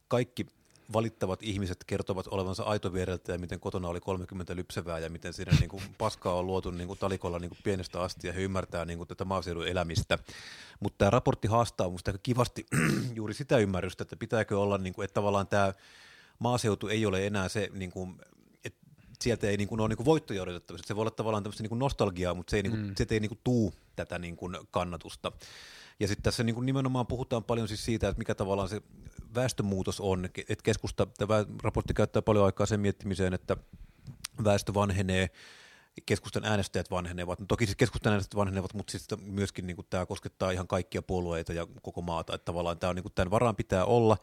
[0.09, 0.47] kaikki
[0.93, 5.69] valittavat ihmiset kertovat olevansa aitoviereltä ja miten kotona oli 30 lypsevää ja miten siinä niin
[5.69, 8.99] kuin paskaa on luotu niin kuin talikolla niin kuin pienestä asti ja he ymmärtää niin
[8.99, 10.19] kuin tätä maaseudun elämistä.
[10.81, 12.67] Mutta tämä raportti haastaa minusta aika kivasti
[13.15, 15.75] juuri sitä ymmärrystä, että pitääkö olla, niin kuin, että tavallaan tämä
[16.39, 18.21] maaseutu ei ole enää se, niin kuin,
[18.65, 18.81] että
[19.21, 20.89] sieltä ei niin kuin, ole niin kuin voittoja odotettavissa.
[20.89, 22.95] Se voi olla tavallaan tämmöistä niin kuin nostalgiaa, mutta se ei, niin kuin, mm.
[22.97, 25.33] se ei niin kuin, tuu tätä niin kuin, kannatusta.
[26.01, 28.83] Ja sitten tässä niin nimenomaan puhutaan paljon siis siitä, että mikä tavallaan se
[29.35, 33.57] väestömuutos on, että keskusta, tämä raportti käyttää paljon aikaa sen miettimiseen, että
[34.45, 35.31] väestö vanhenee,
[36.07, 37.41] keskustan äänestäjät vanhenevat.
[37.41, 41.53] No toki siis keskustan äänestäjät vanhenevat, mutta siis myöskin niin tämä koskettaa ihan kaikkia puolueita
[41.53, 42.35] ja koko maata.
[42.35, 44.17] Että tavallaan tämä on, niin tämän varaan pitää olla.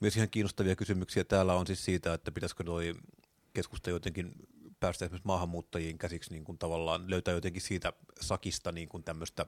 [0.00, 2.94] Myös ihan kiinnostavia kysymyksiä täällä on siis siitä, että pitäisikö noi
[3.54, 4.32] keskusta jotenkin
[4.80, 9.46] päästä esimerkiksi maahanmuuttajiin käsiksi niin kuin tavallaan löytää jotenkin siitä sakista niin kuin tämmöistä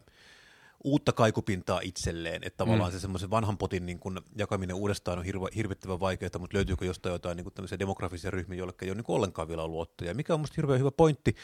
[0.85, 2.93] uutta kaikupintaa itselleen, että tavallaan mm.
[2.93, 7.13] se semmoisen vanhan potin niin kun jakaminen uudestaan on hirve, hirvittävän vaikeaa, mutta löytyykö jostain
[7.13, 10.55] jotain niin tämmöisiä demografisia ryhmiä, joille ei ole niin ollenkaan vielä luottoja, mikä on minusta
[10.57, 11.37] hirveän hyvä pointti.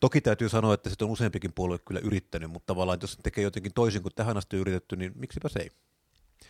[0.00, 3.72] Toki täytyy sanoa, että se on useampikin puolue kyllä yrittänyt, mutta tavallaan jos tekee jotenkin
[3.74, 5.70] toisin kuin tähän asti yritetty, niin miksipä se ei.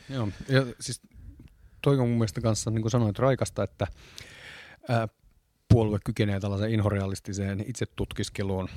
[0.08, 1.00] Joo, ja siis
[1.82, 3.86] toi on mun mielestä kanssa, niin kuin sanoit, raikasta, että
[4.88, 5.08] ää,
[5.68, 8.68] puolue kykenee tällaiseen inhorealistiseen itsetutkiskeluun,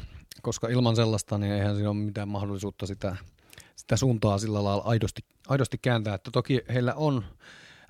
[0.41, 3.15] koska ilman sellaista niin eihän siinä ole mitään mahdollisuutta sitä
[3.75, 6.15] sitä suuntaa sillä lailla aidosti, aidosti kääntää.
[6.15, 7.25] Että toki heillä on,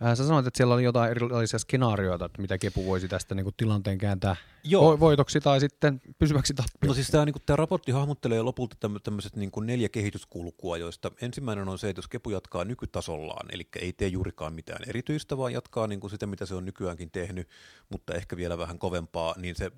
[0.03, 3.43] äh, sä sanoit, että siellä oli jotain erilaisia skenaarioita, että mitä Kepu voisi tästä niin
[3.43, 4.99] kuin, tilanteen kääntää Joo.
[4.99, 6.87] voitoksi tai sitten pysyväksi tappioksi.
[6.87, 11.11] No siis tämä, niin kuin, tämä raportti hahmottelee lopulta tämmöiset niin kuin neljä kehityskulkua, joista
[11.21, 15.53] ensimmäinen on se, että jos Kepu jatkaa nykytasollaan, eli ei tee juurikaan mitään erityistä, vaan
[15.53, 17.49] jatkaa niin kuin sitä, mitä se on nykyäänkin tehnyt,
[17.89, 19.71] mutta ehkä vielä vähän kovempaa, niin se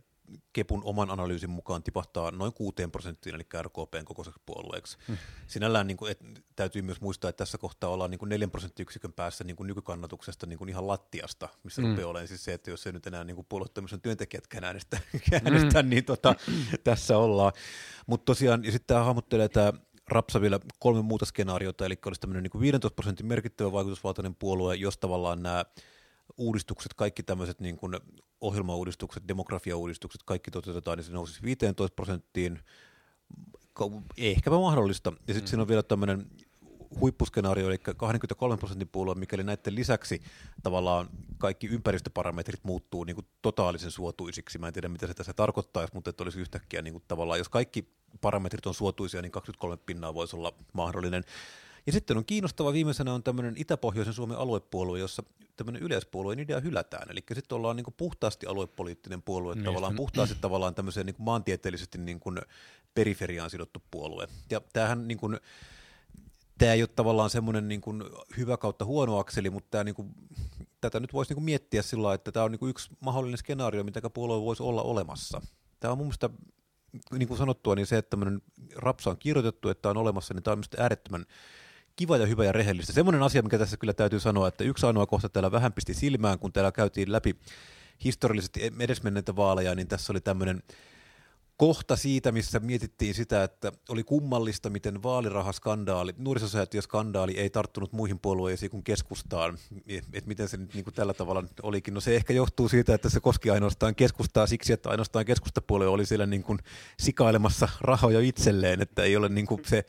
[0.53, 4.97] Kepun oman analyysin mukaan tipahtaa noin 6 prosenttiin, eli RKPn kokoiseksi puolueeksi.
[5.07, 5.17] Hmm.
[5.47, 6.19] Sinällään niin kuin, et,
[6.55, 10.45] täytyy myös muistaa, että tässä kohtaa ollaan niin kuin 4 prosenttiyksikön päässä niin kuin nykykannatuksesta
[10.45, 11.91] niin kuin ihan lattiasta, missä hmm.
[11.91, 14.99] rupeaa olemaan siis se, että jos ei nyt enää niin puolueettomisen työntekijätkään äänestä,
[15.45, 15.89] äänestä hmm.
[15.89, 16.35] niin tota,
[16.83, 17.53] tässä ollaan.
[18.07, 19.73] Mutta tosiaan, ja sitten tämä hahmottelee tämä
[20.07, 24.97] Rapsa vielä kolme muuta skenaariota, eli olisi tämmöinen niin 15 prosentin merkittävä vaikutusvaltainen puolue, jos
[24.97, 25.65] tavallaan nämä
[26.37, 27.95] uudistukset, kaikki tämmöiset niin kuin
[28.41, 32.59] ohjelmauudistukset, demografiauudistukset, kaikki toteutetaan, niin se nousisi 15 prosenttiin,
[34.17, 35.13] ehkäpä mahdollista.
[35.27, 35.47] Ja sitten mm.
[35.47, 36.27] siinä on vielä tämmöinen
[36.99, 40.21] huippuskenaario, eli 23 prosentin puolue, mikäli näiden lisäksi
[40.63, 44.57] tavallaan kaikki ympäristöparametrit muuttuu niin kuin totaalisen suotuisiksi.
[44.57, 47.49] Mä en tiedä, mitä se tässä tarkoittaisi, mutta että olisi yhtäkkiä niin kuin tavallaan, jos
[47.49, 47.89] kaikki
[48.21, 51.23] parametrit on suotuisia, niin 23 pinnaa voisi olla mahdollinen.
[51.87, 55.23] Ja sitten on kiinnostava viimeisenä on tämmöinen Itä-Pohjoisen Suomen aluepuolue, jossa
[55.55, 57.11] tämmöinen yleispuolueen idea hylätään.
[57.11, 61.25] Eli sitten ollaan niin kuin puhtaasti aluepoliittinen puolue, niin tavallaan puhtaasti tavallaan tämmöiseen niin kuin
[61.25, 62.39] maantieteellisesti niin kuin
[62.93, 64.27] periferiaan sidottu puolue.
[64.49, 65.39] Ja tämähän niin kuin,
[66.57, 68.03] tämä ei ole tavallaan semmoinen niin kuin
[68.37, 70.09] hyvä kautta huono akseli, mutta tämä niin kuin,
[70.81, 73.83] tätä nyt voisi niin kuin miettiä sillä että tämä on niin kuin yksi mahdollinen skenaario,
[73.83, 75.41] mitä puolue voisi olla olemassa.
[75.79, 76.29] Tämä on mun mielestä,
[77.11, 78.41] niin kuin sanottua, niin se, että tämmöinen
[78.75, 81.25] rapsa on kirjoitettu, että on olemassa, niin tämä on äärettömän
[81.97, 82.93] kiva ja hyvä ja rehellistä.
[82.93, 86.39] Semmoinen asia, mikä tässä kyllä täytyy sanoa, että yksi ainoa kohta täällä vähän pisti silmään,
[86.39, 87.35] kun täällä käytiin läpi
[88.03, 90.63] historiallisesti edesmenneitä vaaleja, niin tässä oli tämmöinen
[91.57, 98.71] kohta siitä, missä mietittiin sitä, että oli kummallista, miten vaalirahaskandaali, nuorisosäätiöskandaali ei tarttunut muihin puolueisiin
[98.71, 99.57] kuin keskustaan.
[99.87, 101.93] Että miten se nyt niin kuin tällä tavalla olikin.
[101.93, 106.05] No se ehkä johtuu siitä, että se koski ainoastaan keskustaa siksi, että ainoastaan keskustapuolue oli
[106.05, 106.59] siellä niin kuin
[106.99, 109.85] sikailemassa rahoja itselleen, että ei ole niin kuin se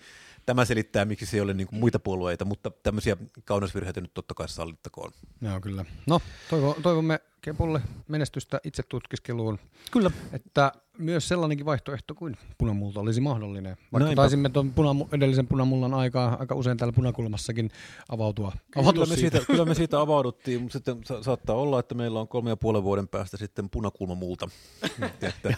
[0.48, 4.34] tämä selittää, miksi se ei ole niin kuin muita puolueita, mutta tämmöisiä kauneusvirheitä nyt totta
[4.34, 5.10] kai sallittakoon.
[5.40, 5.84] Joo, kyllä.
[6.06, 9.58] No, toivo, toivomme Kepulle menestystä itse tutkiskeluun.
[9.90, 10.10] Kyllä.
[10.32, 13.76] Että myös sellainenkin vaihtoehto kuin punamulta olisi mahdollinen.
[13.92, 14.22] Vaikka Näinpä.
[14.22, 17.70] taisimme tuon punamu- edellisen punamullan aikaa aika usein täällä punakulmassakin
[18.08, 18.52] avautua.
[18.76, 19.36] avautua kyllä, me siitä.
[19.38, 22.56] siitä, kyllä me siitä avauduttiin, mutta sitten sa- saattaa olla, että meillä on kolme ja
[22.56, 24.48] puolen vuoden päästä sitten punakulmamulta.
[25.22, 25.54] että,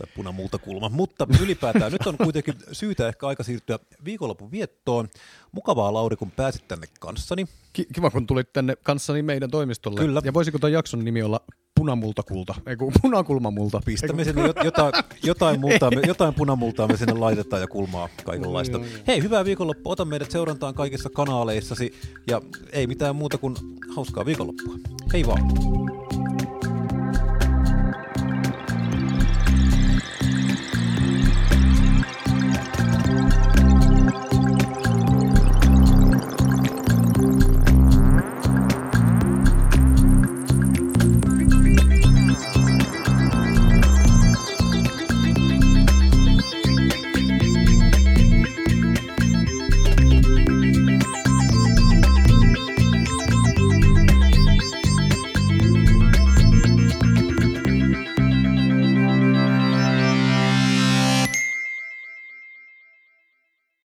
[0.00, 0.88] tai punamultakulma.
[0.88, 5.08] Mutta ylipäätään nyt on kuitenkin syytä ehkä aika siirtyä viikonlopun viettoon.
[5.52, 7.46] Mukavaa Lauri, kun pääsit tänne kanssani.
[7.72, 10.00] Kiva, kun tulit tänne kanssani meidän toimistolle.
[10.00, 10.22] Kyllä.
[10.24, 11.40] Ja voisiko tuon jakson nimi olla
[11.74, 13.80] punamultakulta, ei kun punakulmamulta.
[13.84, 18.78] Pistämme sinne jotain, jotain, multaa, jotain punamultaa me sinne laitetaan ja kulmaa kaikenlaista.
[18.78, 18.84] Mm.
[19.06, 19.92] Hei, hyvää viikonloppua.
[19.92, 21.92] Ota meidät seurantaan kaikissa kanaaleissasi
[22.26, 22.40] ja
[22.72, 23.56] ei mitään muuta kuin
[23.96, 24.74] hauskaa viikonloppua.
[25.12, 25.99] Hei vaan.